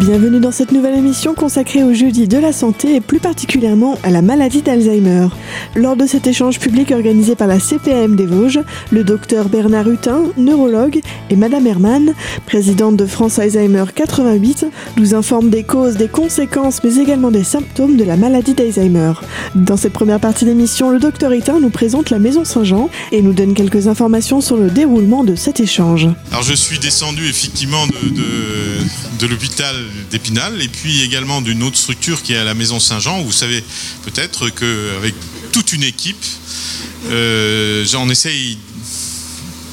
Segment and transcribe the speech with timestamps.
[0.00, 4.08] Bienvenue dans cette nouvelle émission consacrée au jeudi de la santé et plus particulièrement à
[4.08, 5.28] la maladie d'Alzheimer.
[5.76, 8.60] Lors de cet échange public organisé par la CPM des Vosges,
[8.92, 12.14] le docteur Bernard Hutin, neurologue, et Madame Herman,
[12.46, 17.98] présidente de France Alzheimer 88, nous informent des causes, des conséquences, mais également des symptômes
[17.98, 19.12] de la maladie d'Alzheimer.
[19.54, 23.34] Dans cette première partie d'émission, le docteur Hutin nous présente la Maison Saint-Jean et nous
[23.34, 26.08] donne quelques informations sur le déroulement de cet échange.
[26.30, 29.76] Alors je suis descendu effectivement de l'hôpital
[30.10, 33.22] d'Épinal et puis également d'une autre structure qui est à la Maison Saint-Jean.
[33.22, 33.62] Vous savez
[34.04, 35.14] peut-être qu'avec
[35.52, 36.24] toute une équipe,
[37.10, 38.58] euh, on essaye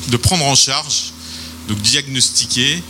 [0.10, 1.14] de prendre en charge,
[1.68, 2.82] de diagnostiquer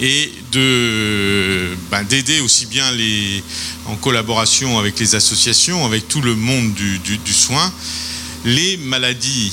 [0.00, 3.42] et ben, d'aider aussi bien les,
[3.86, 7.72] en collaboration avec les associations, avec tout le monde du, du, du soin,
[8.44, 9.52] les maladies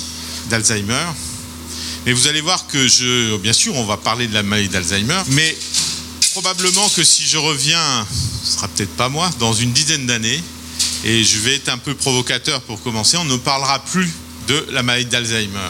[0.50, 1.06] d'Alzheimer.
[2.06, 5.22] Et vous allez voir que je, bien sûr, on va parler de la maladie d'Alzheimer,
[5.30, 5.58] mais
[6.41, 8.05] probablement que si je reviens,
[8.44, 10.44] ce sera peut-être pas moi, dans une dizaine d'années,
[11.05, 14.11] et je vais être un peu provocateur pour commencer, on ne parlera plus
[14.50, 15.69] de la maladie d'Alzheimer.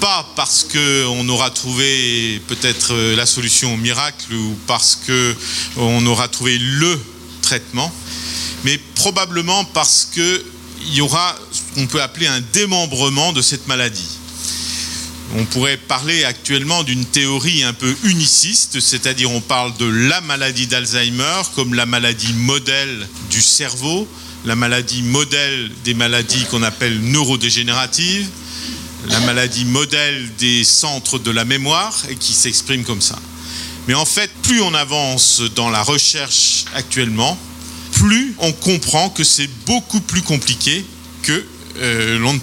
[0.00, 6.56] Pas parce qu'on aura trouvé peut-être la solution au miracle ou parce qu'on aura trouvé
[6.56, 6.98] le
[7.42, 7.92] traitement,
[8.64, 14.19] mais probablement parce qu'il y aura ce qu'on peut appeler un démembrement de cette maladie.
[15.36, 20.66] On pourrait parler actuellement d'une théorie un peu uniciste, c'est-à-dire on parle de la maladie
[20.66, 24.08] d'Alzheimer comme la maladie modèle du cerveau,
[24.44, 28.28] la maladie modèle des maladies qu'on appelle neurodégénératives,
[29.08, 33.18] la maladie modèle des centres de la mémoire et qui s'exprime comme ça.
[33.86, 37.38] Mais en fait, plus on avance dans la recherche actuellement,
[37.92, 40.84] plus on comprend que c'est beaucoup plus compliqué
[41.22, 41.44] que
[41.80, 42.40] euh, l'on.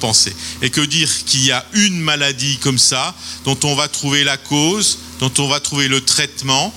[0.62, 4.38] Et que dire qu'il y a une maladie comme ça, dont on va trouver la
[4.38, 6.74] cause, dont on va trouver le traitement,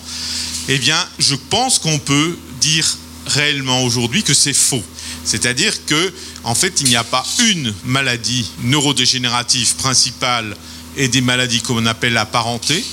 [0.68, 2.86] eh bien, je pense qu'on peut dire
[3.26, 4.82] réellement aujourd'hui que c'est faux.
[5.24, 6.12] C'est-à-dire que,
[6.44, 10.56] en fait, il n'y a pas une maladie neurodégénérative principale
[10.96, 12.84] et des maladies qu'on appelle apparentées.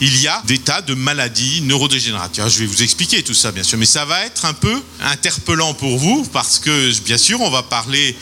[0.00, 2.48] Il y a des tas de maladies neurodégénératives.
[2.48, 5.74] Je vais vous expliquer tout ça, bien sûr, mais ça va être un peu interpellant
[5.74, 8.16] pour vous parce que, bien sûr, on va parler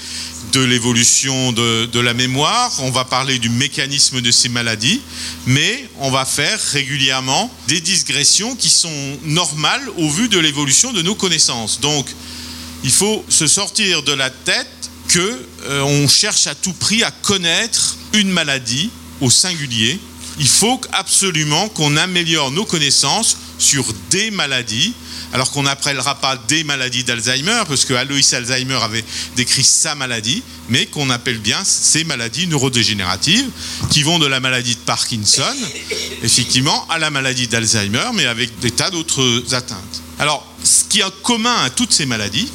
[0.52, 5.00] de l'évolution de, la mémoire, on va parler du mécanisme de ces maladies,
[5.46, 11.00] mais on va faire régulièrement des digressions qui sont normales au vu de l'évolution de
[11.00, 11.80] nos connaissances.
[11.80, 12.06] Donc,
[12.84, 14.68] il faut se sortir de la tête
[15.08, 19.98] que euh, on cherche à tout prix à connaître une maladie au singulier.
[20.38, 24.92] Il faut absolument qu'on améliore nos connaissances sur des maladies
[25.32, 29.04] alors qu'on n'appellera pas des maladies d'Alzheimer, parce que Alois Alzheimer avait
[29.36, 33.48] décrit sa maladie, mais qu'on appelle bien ces maladies neurodégénératives,
[33.90, 35.42] qui vont de la maladie de Parkinson,
[36.22, 40.02] effectivement, à la maladie d'Alzheimer, mais avec des tas d'autres atteintes.
[40.18, 42.50] Alors, ce qui est commun à toutes ces maladies,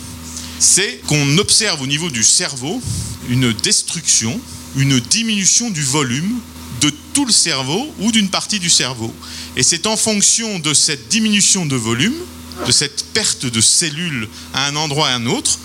[0.59, 2.81] c'est qu'on observe au niveau du cerveau
[3.29, 4.39] une destruction,
[4.75, 6.39] une diminution du volume
[6.81, 9.13] de tout le cerveau ou d'une partie du cerveau.
[9.55, 12.15] Et c'est en fonction de cette diminution de volume
[12.65, 15.59] de cette perte de cellules à un endroit à un autre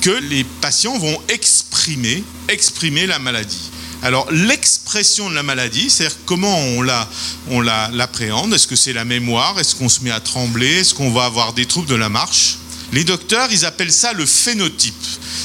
[0.00, 3.70] que les patients vont exprimer, exprimer la maladie.
[4.02, 7.08] Alors l'expression de la maladie, c'est-à-dire comment on la,
[7.48, 10.92] on la, l'appréhende, est-ce que c'est la mémoire, est-ce qu'on se met à trembler, est-ce
[10.92, 12.58] qu'on va avoir des troubles de la marche?
[12.92, 14.94] Les docteurs, ils appellent ça le phénotype.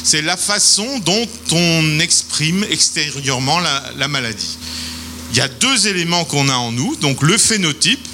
[0.03, 4.57] C'est la façon dont on exprime extérieurement la maladie.
[5.31, 8.06] Il y a deux éléments qu'on a en nous, donc le phénotype,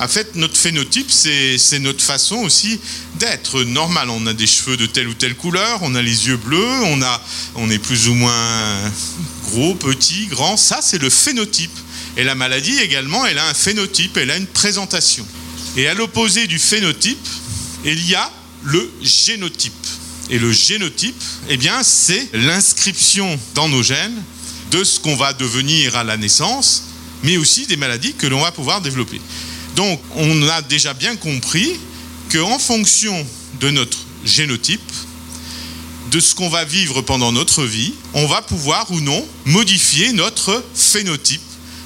[0.00, 2.80] en fait, notre phénotype, c'est notre façon aussi
[3.18, 4.08] d'être normal.
[4.08, 7.00] On a des cheveux de telle ou telle couleur, on a les yeux bleus, on,
[7.56, 8.92] on est plus ou moins
[9.50, 10.56] gros, petit, grand.
[10.56, 11.76] Ça, c'est le phénotype.
[12.16, 15.26] Et la maladie également, elle a un phénotype, elle a une présentation.
[15.76, 17.28] Et à l'opposé du phénotype,
[17.84, 18.30] il y a
[18.62, 19.86] le génotype.
[20.30, 24.22] Et le génotype, eh bien, c'est l'inscription dans nos gènes
[24.70, 26.84] de ce qu'on va devenir à la naissance,
[27.22, 29.20] mais aussi des maladies que l'on va pouvoir développer.
[29.76, 31.78] Donc, on a déjà bien compris
[32.32, 33.26] qu'en fonction
[33.60, 34.80] de notre génotype,
[36.10, 40.64] de ce qu'on va vivre pendant notre vie, on va pouvoir ou non modifier notre
[40.74, 41.42] phénotype,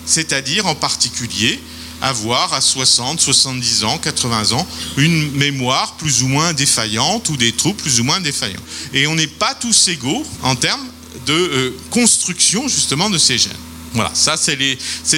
[0.07, 1.61] c'est-à-dire en particulier
[2.01, 4.67] avoir à 60, 70 ans, 80 ans,
[4.97, 8.61] une mémoire plus ou moins défaillante ou des troubles plus ou moins défaillants.
[8.93, 10.87] Et on n'est pas tous égaux en termes
[11.27, 13.53] de euh, construction justement de ces gènes.
[13.95, 14.57] Voilà, ça c'est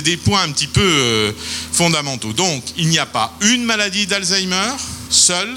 [0.03, 1.33] des points un petit peu euh,
[1.73, 2.35] fondamentaux.
[2.35, 4.73] Donc, il n'y a pas une maladie d'Alzheimer
[5.09, 5.55] seule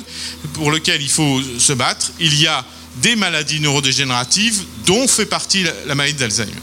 [0.53, 2.11] pour laquelle il faut se battre.
[2.19, 2.65] Il y a
[3.01, 6.53] des maladies neurodégénératives dont fait partie la, la maladie d'Alzheimer.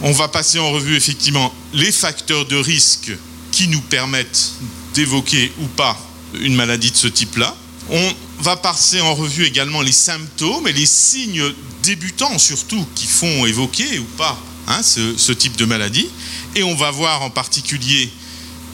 [0.00, 3.12] On va passer en revue effectivement les facteurs de risque
[3.52, 4.52] qui nous permettent
[4.94, 5.98] d'évoquer ou pas
[6.40, 7.54] une maladie de ce type-là.
[7.90, 11.44] On va passer en revue également les symptômes et les signes
[11.82, 16.08] débutants surtout qui font évoquer ou pas hein, ce, type de maladie.
[16.54, 18.10] Et on va voir en particulier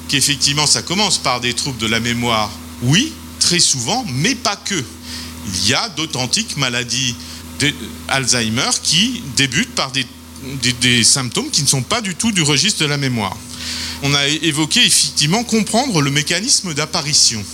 [0.08, 2.50] qu'effectivement ça commence par des troubles de la mémoire,
[2.82, 4.82] oui, très souvent, mais pas que.
[5.54, 7.14] Il y a d'authentiques maladies
[7.58, 10.06] d'Alzheimer qui débutent par des,
[10.80, 13.36] des symptômes qui ne sont pas du tout du registre de la mémoire.
[14.02, 17.44] On a évoqué effectivement comprendre le mécanisme d'apparition.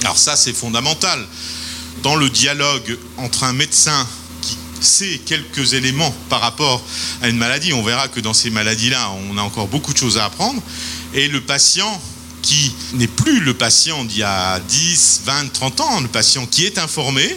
[0.00, 1.24] Alors ça, c'est fondamental.
[2.02, 4.06] Dans le dialogue entre un médecin
[4.84, 6.82] sait quelques éléments par rapport
[7.22, 10.18] à une maladie, on verra que dans ces maladies-là, on a encore beaucoup de choses
[10.18, 10.62] à apprendre,
[11.12, 12.00] et le patient
[12.42, 16.66] qui n'est plus le patient d'il y a 10, 20, 30 ans, le patient qui
[16.66, 17.36] est informé,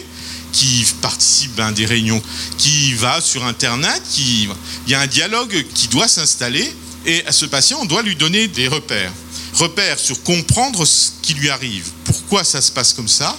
[0.52, 2.22] qui participe à des réunions,
[2.58, 4.50] qui va sur Internet, il
[4.86, 6.70] y a un dialogue qui doit s'installer,
[7.06, 9.12] et à ce patient, on doit lui donner des repères.
[9.54, 13.36] Repères sur comprendre ce qui lui arrive, pourquoi ça se passe comme ça,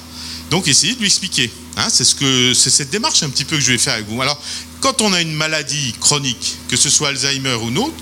[0.50, 1.51] donc essayer de lui expliquer.
[1.78, 4.07] Hein, c'est ce que c'est cette démarche un petit peu que je vais faire avec
[4.07, 4.22] vous.
[4.22, 4.42] Alors,
[4.81, 7.94] quand on a une maladie chronique, que ce soit Alzheimer ou autre,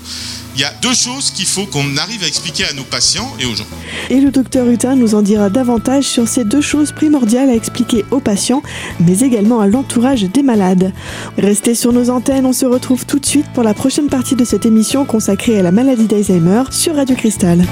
[0.54, 3.44] il y a deux choses qu'il faut qu'on arrive à expliquer à nos patients et
[3.44, 3.66] aux gens.
[4.10, 8.04] Et le docteur Hutin nous en dira davantage sur ces deux choses primordiales à expliquer
[8.10, 8.62] aux patients,
[8.98, 10.92] mais également à l'entourage des malades.
[11.36, 14.44] Restez sur nos antennes, on se retrouve tout de suite pour la prochaine partie de
[14.44, 17.64] cette émission consacrée à la maladie d'Alzheimer sur Radio Cristal.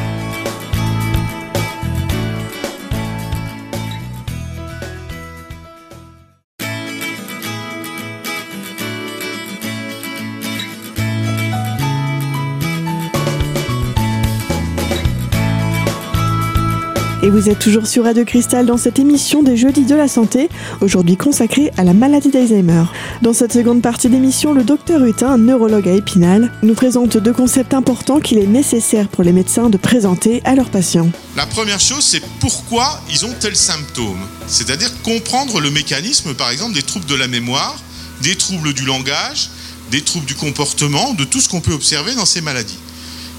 [17.26, 20.48] Et vous êtes toujours sur Radio Cristal dans cette émission des Jeudis de la Santé,
[20.80, 22.84] aujourd'hui consacrée à la maladie d'Alzheimer.
[23.20, 27.74] Dans cette seconde partie d'émission, le docteur Hutin, neurologue à Épinal, nous présente deux concepts
[27.74, 31.10] importants qu'il est nécessaire pour les médecins de présenter à leurs patients.
[31.34, 34.24] La première chose, c'est pourquoi ils ont tels symptômes.
[34.46, 37.76] C'est-à-dire comprendre le mécanisme, par exemple, des troubles de la mémoire,
[38.22, 39.50] des troubles du langage,
[39.90, 42.78] des troubles du comportement, de tout ce qu'on peut observer dans ces maladies.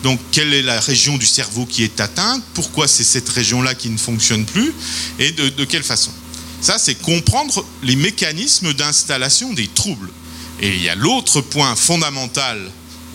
[0.03, 2.43] Donc, quelle est la région du cerveau qui est atteinte?
[2.53, 4.73] Pourquoi c'est cette région-là qui ne fonctionne plus?
[5.19, 6.11] Et de, quelle façon?
[6.61, 10.09] Ça, c'est comprendre les mécanismes d'installation des troubles.
[10.61, 12.59] Et il y a l'autre point fondamental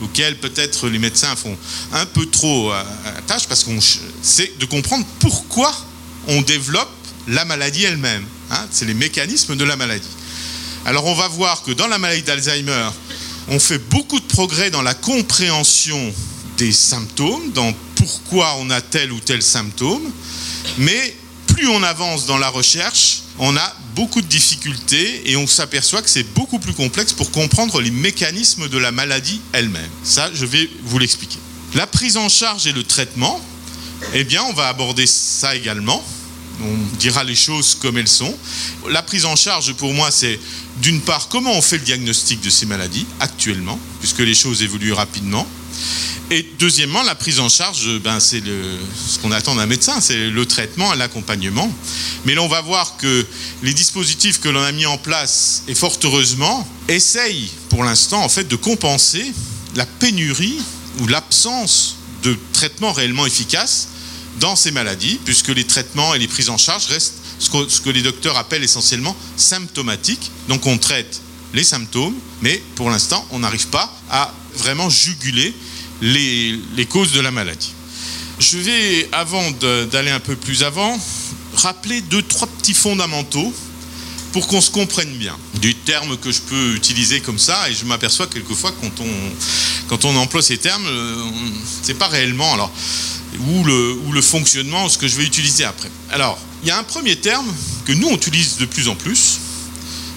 [0.03, 1.57] auquel peut-être les médecins font
[1.93, 2.83] un peu trop euh,
[3.27, 3.79] tâche, parce qu'on
[4.23, 5.73] c'est de comprendre pourquoi
[6.27, 6.91] on développe
[7.29, 8.25] la maladie elle-même.
[8.51, 8.67] Hein.
[8.71, 10.09] c'est les mécanismes de la maladie.
[10.85, 12.91] Alors on va voir que dans la maladie d'Alzheimer,
[13.49, 16.13] on fait beaucoup de progrès dans la compréhension
[16.71, 20.09] symptômes, dans pourquoi on a tel ou tel symptôme,
[20.79, 21.17] mais
[21.49, 26.11] plus on avance dans la recherche, on a beaucoup de difficultés et on s'aperçoit que
[26.11, 29.91] c'est beaucoup plus complexe pour comprendre les mécanismes de la maladie elle-même.
[30.05, 31.39] Ça, je vais vous l'expliquer.
[31.75, 33.41] La prise en charge et le traitement,
[34.15, 36.03] eh bien, on va aborder ça également.
[36.61, 38.35] On dira les choses comme elles sont.
[38.91, 40.39] La prise en charge, pour moi, c'est
[40.81, 44.93] d'une part comment on fait le diagnostic de ces maladies actuellement, puisque les choses évoluent
[44.93, 45.47] rapidement.
[46.31, 50.47] Et deuxièmement, la prise en charge, ben, c'est ce qu'on attend d'un médecin, c'est le
[50.47, 51.71] traitement et l'accompagnement.
[52.25, 53.27] Mais là, on va voir que
[53.63, 58.29] les dispositifs que l'on a mis en place, et fort heureusement, essayent pour l'instant en
[58.29, 59.33] fait de compenser
[59.75, 60.59] la pénurie
[61.01, 63.89] ou l'absence de traitement réellement efficace
[64.41, 67.81] dans ces maladies, puisque les traitements et les prises en charge restent ce que, ce
[67.81, 70.31] que les docteurs appellent essentiellement symptomatiques.
[70.49, 71.21] Donc on traite
[71.53, 75.55] les symptômes, mais pour l'instant, on n'arrive pas à vraiment juguler
[76.01, 77.73] les, causes de la maladie.
[78.39, 79.51] Je vais, avant
[79.91, 80.99] d'aller un peu plus avant,
[81.55, 83.53] rappeler deux, trois petits fondamentaux
[84.33, 85.37] pour qu'on se comprenne bien.
[85.61, 89.11] Du terme que je peux utiliser comme ça, et je m'aperçois quelquefois quand on,
[89.89, 91.25] quand on emploie ces termes, euh,
[91.83, 92.73] c'est pas réellement alors,
[93.39, 95.91] ou le, ou le fonctionnement, ce que je vais utiliser après.
[96.11, 97.47] Alors, il y a un premier terme
[97.85, 99.39] que nous on utilise de plus en plus.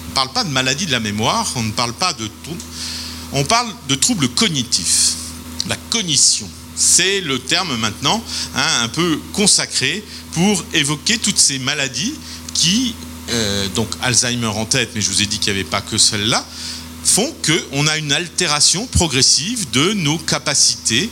[0.06, 2.62] On ne parle pas de maladie de la mémoire, on ne parle pas de troubles,
[3.32, 5.16] on parle de troubles cognitifs
[5.68, 6.48] la cognition.
[6.74, 8.22] C'est le terme maintenant
[8.54, 12.14] hein, un peu consacré pour évoquer toutes ces maladies
[12.52, 12.94] qui,
[13.30, 15.96] euh, donc Alzheimer en tête, mais je vous ai dit qu'il n'y avait pas que
[15.96, 16.44] celle-là,
[17.04, 21.08] font qu'on a une altération progressive de nos capacités.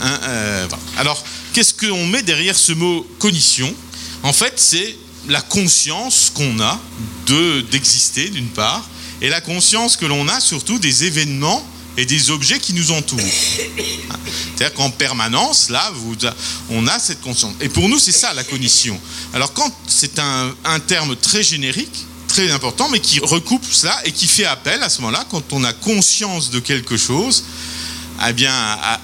[0.00, 3.72] Hein, euh, Alors, qu'est-ce qu'on met derrière ce mot cognition?
[4.22, 4.96] En fait, c'est
[5.28, 6.80] la conscience qu'on a
[7.70, 8.88] d'exister d'une part,
[9.22, 11.64] et la conscience que l'on a surtout des événements
[11.96, 13.20] et des objets qui nous entourent.
[13.20, 15.92] C'est-à-dire qu'en permanence, là,
[16.70, 17.54] on a cette conscience.
[17.60, 18.98] Et pour nous, c'est ça la cognition.
[19.32, 24.26] Alors quand c'est un, terme très générique, très important, mais qui recoupe cela et qui
[24.26, 27.44] fait appel à ce moment-là, quand on a conscience de quelque chose,
[28.28, 28.52] eh bien,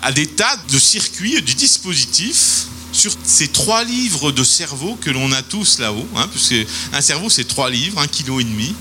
[0.03, 5.31] à, des tas de circuits, de dispositifs sur ces trois livres de cerveau que l'on
[5.31, 8.75] a tous là-haut, hein, puisque un cerveau c'est trois livres, un kilo et demi.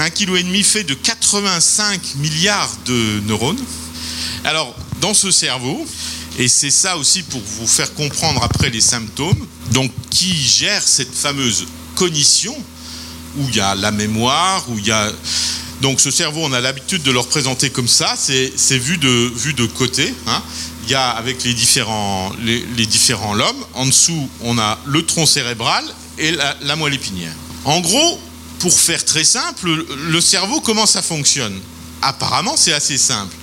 [0.00, 3.62] Un kilo et demi fait de 85 milliards de neurones.
[4.44, 5.86] Alors, dans ce cerveau,
[6.38, 11.14] et c'est ça aussi pour vous faire comprendre après les symptômes, donc qui gère cette
[11.14, 11.66] fameuse
[11.96, 12.56] cognition,
[13.36, 15.12] où il y a la mémoire, où il y a
[15.82, 20.14] donc ce cerveau, on a l'habitude de le représenter comme ça, c'est vu de, côté.
[20.26, 20.42] Hein.
[20.84, 22.64] Il y a avec les différents, les.
[23.74, 25.84] En dessous, on a le tronc cérébral
[26.16, 27.34] et la, moelle épinière.
[27.66, 28.18] En gros,
[28.60, 31.58] pour faire très simple, le cerveau, comment ça fonctionne?
[32.02, 33.34] Apparemment, c'est assez simple.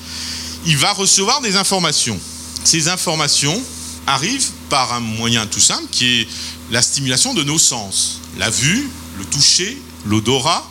[0.65, 2.19] Il va recevoir des informations.
[2.63, 3.62] Ces informations
[4.05, 6.27] arrivent par un moyen tout simple qui est
[6.71, 8.21] la stimulation de nos sens.
[8.38, 10.65] La vue, le toucher, l'odorat,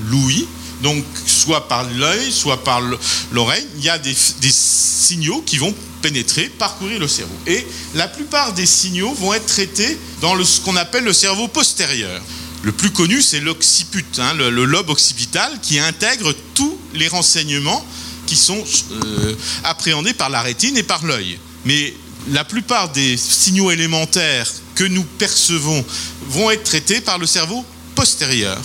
[0.00, 0.46] l'ouïe
[0.82, 2.82] donc soit par l'œil, soit par
[3.30, 7.34] l'oreille, il y a des, signaux qui vont pénétrer, parcourir le cerveau.
[7.46, 12.20] Et la plupart des signaux vont être traités dans ce qu'on appelle le cerveau postérieur.
[12.62, 17.84] Le plus connu, c'est l'occiput, hein, le, lobe occipital, qui intègre tous les renseignements
[18.26, 21.38] qui sont euh, appréhendés par la rétine et par l'œil.
[21.64, 21.92] Mais
[22.30, 25.84] la plupart des signaux élémentaires que nous percevons
[26.28, 27.64] vont être traités par le cerveau
[27.96, 28.60] postérieur.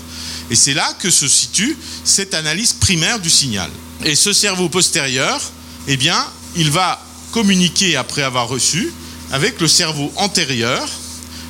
[0.52, 3.70] Et c'est là que se situe cette analyse primaire du signal.
[4.06, 5.42] Et ce cerveau postérieur,
[5.88, 6.24] eh bien,
[6.56, 8.94] il va communiquer après avoir reçu
[9.32, 10.88] avec le cerveau antérieur,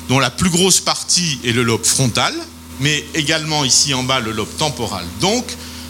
[0.08, 2.34] dont la plus grosse partie est le lobe frontal,
[2.80, 5.04] mais également ici en bas le lobe temporal.
[5.20, 5.44] Donc,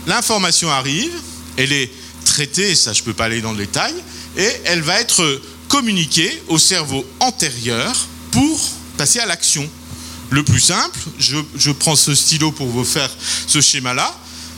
[0.06, 1.12] l'information arrive,
[1.56, 1.90] elle est
[2.24, 3.94] traitée, ça je ne peux pas aller dans le détail,
[4.36, 7.94] et elle va être communiquée au cerveau antérieur
[8.30, 8.60] pour
[8.96, 9.68] passer à l'action.
[10.30, 13.10] Le plus simple, je, prends ce stylo pour vous faire
[13.46, 14.14] ce schéma-là.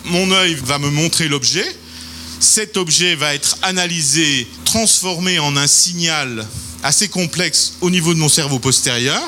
[0.07, 1.67] Mon œil va me montrer l'objet.
[2.40, 6.47] Cet objet va être analysé, transformé en un signal
[6.83, 9.23] assez complexe au niveau de mon cerveau postérieur.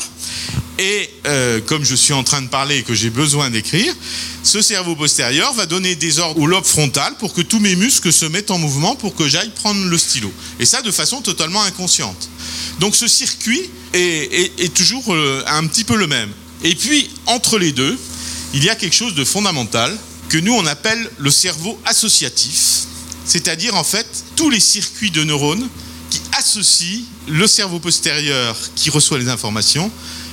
[0.79, 3.95] Et euh, comme je suis en train de parler et que j'ai besoin d'écrire,
[4.43, 8.13] ce cerveau postérieur va donner des ordres au lobe frontal pour que tous mes muscles
[8.13, 10.33] se mettent en mouvement pour que j'aille prendre le stylo.
[10.59, 12.29] Et ça de façon totalement inconsciente.
[12.81, 16.31] Donc ce circuit est, toujours euh, un petit peu le même.
[16.65, 17.99] Et puis, entre les deux,
[18.55, 19.97] il y a quelque chose de fondamental
[20.29, 22.87] que nous, on appelle le cerveau associatif,
[23.27, 24.07] c'est-à-dire en fait
[24.37, 25.69] tous les circuits de neurones
[26.43, 29.91] qui associent le cerveau postérieur qui reçoit les informations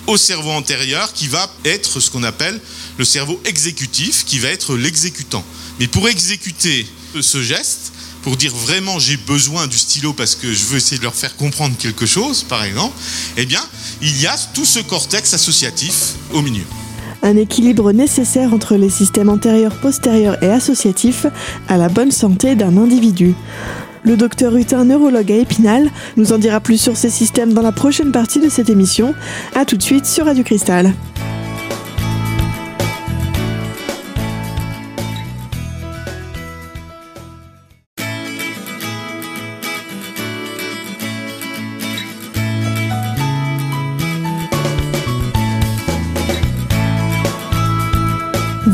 [0.07, 2.59] au cerveau antérieur qui va être ce qu'on appelle
[2.97, 5.43] le cerveau exécutif, qui va être l'exécutant.
[5.79, 6.87] Mais pour exécuter
[7.21, 7.91] ce geste,
[8.23, 11.35] pour dire vraiment j'ai besoin du stylo parce que je veux essayer de leur faire
[11.35, 12.95] comprendre quelque chose, par exemple,
[13.37, 13.61] eh bien,
[14.01, 16.65] il y a tout ce cortex associatif au milieu.
[17.21, 21.25] Un équilibre nécessaire entre les systèmes antérieurs, postérieurs et associatifs
[21.67, 23.35] à la bonne santé d'un individu.
[24.03, 27.71] Le docteur Hutin, neurologue à Épinal, nous en dira plus sur ces systèmes dans la
[27.71, 29.13] prochaine partie de cette émission.
[29.55, 30.93] A tout de suite sur Radio Cristal.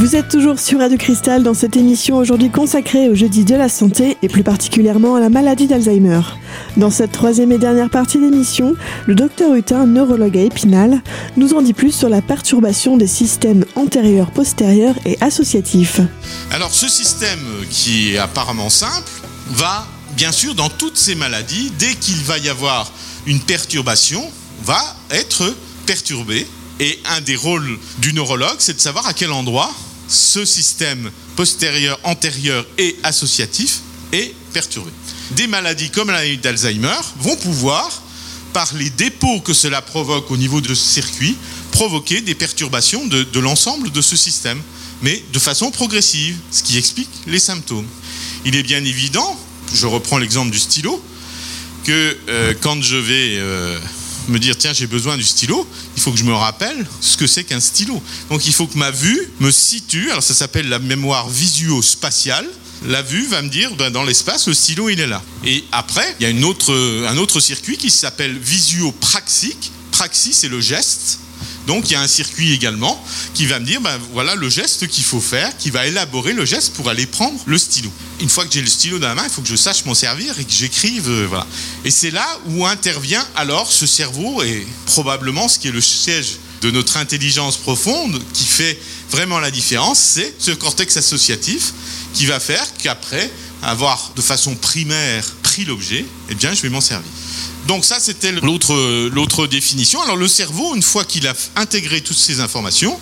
[0.06, 3.68] Vous êtes toujours sur Radio Cristal dans cette émission aujourd'hui consacrée au jeudi de la
[3.68, 6.22] santé et plus particulièrement à la maladie d'Alzheimer.
[6.78, 8.76] Dans cette troisième et dernière partie d'émission,
[9.08, 11.02] le docteur Hutin, neurologue à Épinal,
[11.38, 16.02] nous en dit plus sur la perturbation des systèmes antérieurs, postérieurs et associatifs.
[16.52, 19.10] Alors ce système qui est apparemment simple
[19.54, 22.92] va bien sûr dans toutes ces maladies, dès qu'il va y avoir
[23.26, 24.24] une perturbation,
[24.64, 25.52] va être
[25.88, 26.46] perturbé.
[26.80, 29.72] Et un des rôles du neurologue, c'est de savoir à quel endroit
[30.08, 33.80] ce système postérieur, antérieur et associatif
[34.12, 34.92] est perturbé.
[35.32, 38.02] Des maladies comme la maladie d'Alzheimer vont pouvoir,
[38.54, 41.36] par les dépôts que cela provoque au niveau de ce circuit,
[41.72, 44.62] provoquer des perturbations de, l'ensemble de ce système,
[45.02, 47.88] mais de façon progressive, ce qui explique les symptômes.
[48.46, 49.38] Il est bien évident,
[49.74, 51.04] je reprends l'exemple du stylo,
[51.84, 53.78] que euh, quand je vais euh,
[54.28, 57.28] me dire tiens j'ai besoin du stylo, il faut que je me rappelle ce que
[57.28, 58.02] c'est qu'un stylo.
[58.30, 62.48] Donc il faut que ma vue me situe, alors ça s'appelle la mémoire visuo-spatiale.
[62.88, 65.24] La vue va me dire ben, dans l'espace le stylo il est là.
[65.46, 66.74] Et après il y a une autre,
[67.08, 69.72] un autre circuit qui s'appelle visio-praxique.
[69.92, 71.20] Praxis c'est le geste
[71.68, 73.04] donc il y a un circuit également
[73.34, 76.46] qui va me dire, ben, voilà le geste qu'il faut faire, qui va élaborer le
[76.46, 77.92] geste pour aller prendre le stylo.
[78.22, 79.96] Une fois que j'ai le stylo dans la main, il faut que je sache m'en
[79.96, 81.10] servir et que j'écrive.
[81.10, 81.48] Euh, voilà.
[81.84, 86.38] Et c'est là où intervient alors ce cerveau et probablement ce qui est le siège
[86.62, 88.80] de notre intelligence profonde qui fait
[89.12, 91.74] vraiment la différence, c'est ce cortex associatif
[92.14, 93.30] qui va faire qu'après
[93.62, 97.10] avoir de façon primaire pris l'objet, eh bien, je vais m'en servir.
[97.68, 100.02] Donc ça, c'était l'autre définition.
[100.04, 103.00] Alors le cerveau, une fois qu'il a intégré toutes ces informations,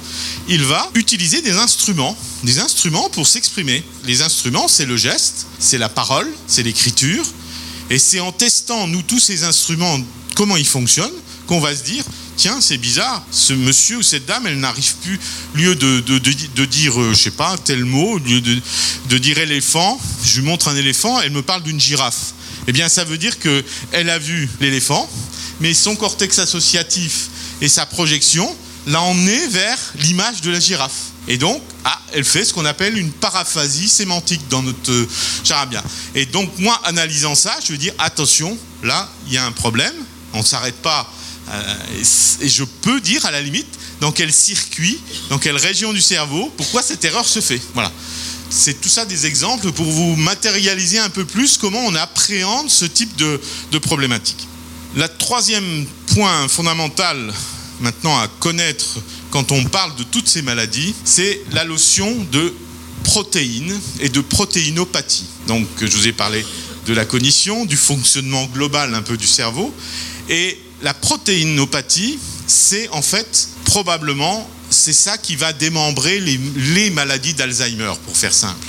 [0.48, 3.84] il va utiliser des instruments, des instruments pour s'exprimer.
[4.06, 7.26] Les instruments, c'est le geste, c'est la parole, c'est l'écriture,
[7.90, 10.00] et c'est en testant, nous, tous ces instruments,
[10.36, 11.12] comment ils fonctionnent,
[11.48, 12.04] qu'on va se dire,
[12.38, 15.20] tiens, c'est bizarre, ce monsieur ou cette dame, elle n'arrive plus,
[15.54, 20.40] lieu de, de, dire, euh, je sais pas, tel mot, lieu de, dire éléphant, je
[20.40, 22.34] lui montre un éléphant, elle me parle d'une girafe.
[22.68, 25.10] Eh bien, ça veut dire qu'elle a vu l'éléphant,
[25.60, 27.30] mais son cortex associatif
[27.62, 28.56] et sa projection
[28.88, 31.12] l'a emmené vers l'image de la girafe.
[31.28, 35.08] Et donc, ah, elle fait ce qu'on appelle une paraphasie sémantique dans notre euh,
[35.44, 35.82] charabia.
[36.16, 39.94] Et donc, moi, analysant ça, je veux dire, attention, là, il y a un problème,
[40.34, 41.10] on ne s'arrête pas
[41.52, 41.76] euh,
[42.42, 43.68] et je peux dire à la limite
[44.00, 47.62] dans quel circuit, dans quelle région du cerveau, pourquoi cette erreur se fait.
[47.74, 47.92] Voilà.
[48.56, 52.86] C'est tout ça des exemples pour vous matérialiser un peu plus comment on appréhende ce
[52.86, 53.40] type de,
[53.80, 54.48] problématique.
[54.96, 57.34] La troisième point fondamental
[57.82, 59.00] maintenant à connaître
[59.32, 62.54] quand on parle de toutes ces maladies, c'est la notion de
[63.04, 65.26] protéines et de protéinopathie.
[65.48, 66.46] Donc je vous ai parlé
[66.86, 69.74] de la cognition, du fonctionnement global un peu du cerveau,
[70.30, 77.94] et la protéinopathie, c'est en fait probablement c'est ça qui va démembrer les, maladies d'Alzheimer,
[78.06, 78.68] pour faire simple.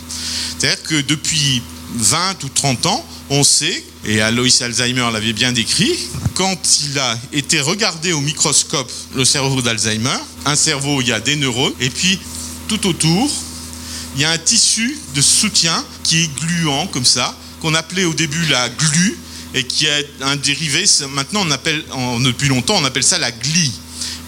[0.58, 1.62] C'est-à-dire que depuis
[1.96, 5.92] 20 ou 30 ans, on sait, et Alois Alzheimer l'avait bien décrit,
[6.34, 11.20] quand il a été regardé au microscope le cerveau d'Alzheimer, un cerveau, il y a
[11.20, 12.18] des neurones, et puis
[12.68, 13.30] tout autour,
[14.14, 18.14] il y a un tissu de soutien qui est gluant comme ça, qu'on appelait au
[18.14, 19.18] début la glu,
[19.54, 21.84] et qui est un dérivé, maintenant on appelle,
[22.25, 23.73] depuis longtemps, on appelle ça la glie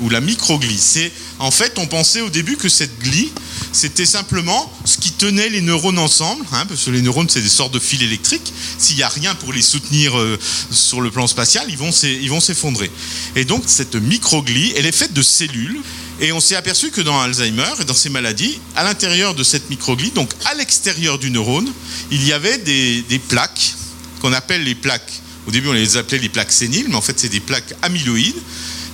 [0.01, 0.79] ou la microglie.
[0.79, 3.31] C'est en fait, on pensait au début que cette glie,
[3.73, 7.49] c'était simplement ce qui tenait les neurones ensemble, hein, parce que les neurones c'est des
[7.49, 8.53] sortes de fils électriques.
[8.79, 10.39] S'il n'y a rien pour les soutenir euh,
[10.71, 12.91] sur le plan spatial, ils vont s'effondrer.
[13.35, 15.81] Et donc cette microglie, elle est faite de cellules.
[16.19, 19.69] Et on s'est aperçu que dans Alzheimer et dans ces maladies, à l'intérieur de cette
[19.69, 21.71] microglie, donc à l'extérieur du neurone,
[22.11, 23.75] il y avait des, des plaques
[24.21, 25.13] qu'on appelle les plaques.
[25.47, 28.41] Au début, on les appelait les plaques séniles, mais en fait, c'est des plaques amyloïdes.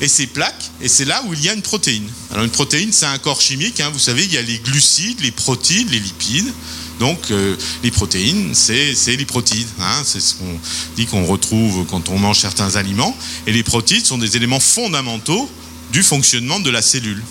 [0.02, 2.08] Et ces plaques, et c'est là où il y a une protéine.
[2.32, 3.78] Alors, une protéine, c'est un corps chimique.
[3.78, 3.90] Hein.
[3.92, 6.52] vous savez, il y a les glucides, les protides, les lipides.
[6.98, 9.68] Donc, euh, les protéines, c'est les protides.
[9.80, 10.02] Hein.
[10.04, 10.58] c'est ce qu'on
[10.96, 13.16] dit qu'on retrouve quand on mange certains aliments.
[13.46, 15.48] Et les protides sont des éléments fondamentaux
[15.92, 17.22] du fonctionnement de la cellule.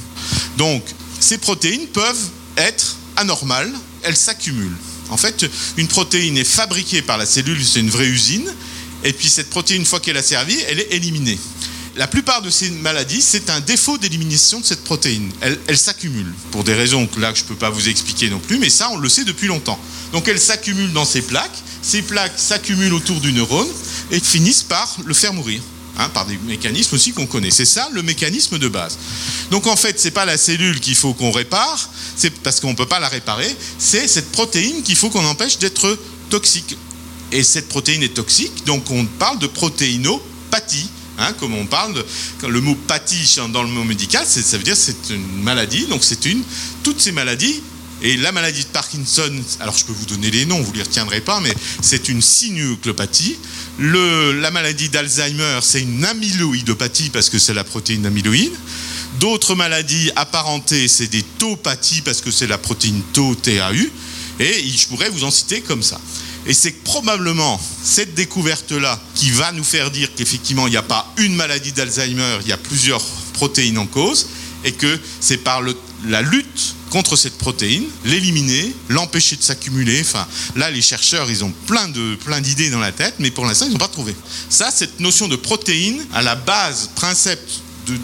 [0.58, 0.84] Donc,
[1.20, 4.78] ces protéines peuvent être anormales, elles s'accumulent.
[5.10, 8.50] En fait, une protéine est fabriquée par la cellule, c'est une vraie usine,
[9.04, 11.38] et puis cette protéine, une fois qu'elle a servi, elle est éliminée.
[11.98, 15.30] La plupart de ces maladies, c'est un défaut d'élimination de cette protéine.
[15.42, 18.60] Elle, s'accumule, pour des raisons que là, je ne peux pas vous expliquer non plus,
[18.60, 19.80] mais ça, on le sait depuis longtemps.
[20.14, 23.68] Donc elle s'accumule dans ces plaques, ces plaques s'accumulent autour du neurone
[24.10, 25.62] et finissent par le faire mourir.
[25.98, 27.52] Hein, par des mécanismes aussi qu'on connaît.
[27.52, 28.98] C'est ça le mécanisme de base.
[29.52, 32.70] Donc en fait, ce n'est pas la cellule qu'il faut qu'on répare, c'est parce qu'on
[32.70, 36.00] ne peut pas la réparer, c'est cette protéine qu'il faut qu'on empêche d'être
[36.30, 36.78] toxique.
[37.34, 40.88] Et cette protéine est toxique, donc on parle de protéinopathie.
[41.22, 44.76] Hein, comme on parle, de, le mot pathie dans le mot médical, ça veut dire
[44.76, 46.42] c'est une maladie, donc c'est une.
[46.84, 47.62] Toutes ces maladies
[48.02, 50.84] et la maladie de Parkinson, alors je peux vous donner les noms, vous ne les
[50.84, 53.38] retiendrez pas, mais c'est une sinuclopathie.
[53.78, 58.54] la maladie d'Alzheimer, c'est une amyloïdopathie parce que c'est la protéine amyloïde.
[59.20, 63.76] D'autres maladies apparentées, c'est des taupathies parce que c'est la protéine tau, TAU.
[64.40, 66.02] Et je pourrais vous en citer comme ça.
[66.48, 71.12] Et c'est probablement cette découverte-là qui va nous faire dire qu'effectivement, il n'y a pas
[71.18, 74.28] une maladie d'Alzheimer, il y a plusieurs protéines en cause,
[74.64, 75.62] et que c'est par
[76.06, 80.02] la lutte contre cette protéine, l'éliminer, l'empêcher de s'accumuler.
[80.02, 83.46] Enfin, là, les chercheurs, ils ont plein de plein d'idées dans la tête, mais pour
[83.46, 84.16] l'instant, ils n'ont pas trouvé.
[84.50, 87.40] Ça, cette notion de protéine, à la base, principe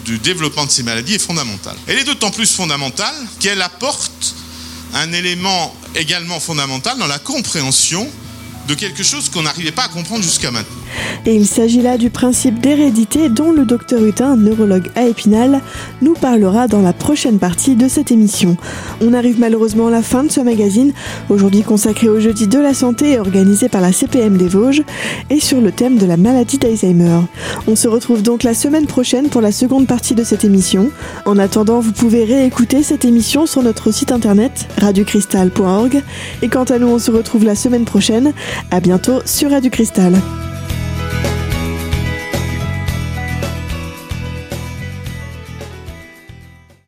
[0.04, 1.76] du développement de ces maladies, est fondamentale.
[1.86, 4.34] Elle est d'autant plus fondamentale qu'elle apporte
[4.94, 8.10] un élément également fondamental dans la compréhension
[8.68, 10.76] de quelque chose qu'on n'arrivait pas à comprendre jusqu'à maintenant.
[11.24, 15.62] Et il s'agit là du principe d'hérédité dont le docteur Hutin, neurologue à Épinal,
[16.02, 18.56] nous parlera dans la prochaine partie de cette émission.
[19.00, 20.92] On arrive malheureusement à la fin de ce magazine,
[21.30, 24.82] aujourd'hui consacré au jeudi de la santé et organisé par la CPM des Vosges,
[25.30, 27.20] et sur le thème de la maladie d'Alzheimer.
[27.66, 30.90] On se retrouve donc la semaine prochaine pour la seconde partie de cette émission.
[31.24, 36.02] En attendant, vous pouvez réécouter cette émission sur notre site internet radiocristal.org.
[36.42, 38.34] Et quant à nous, on se retrouve la semaine prochaine.
[38.70, 40.14] À bientôt sur Radio Cristal.